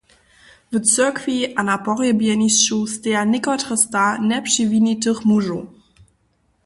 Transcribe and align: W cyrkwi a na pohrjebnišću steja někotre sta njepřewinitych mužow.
W 0.71 0.79
cyrkwi 0.91 1.55
a 1.57 1.61
na 1.67 1.75
pohrjebnišću 1.85 2.77
steja 2.93 3.21
někotre 3.33 3.75
sta 3.83 4.03
njepřewinitych 4.27 5.19
mužow. 5.29 5.61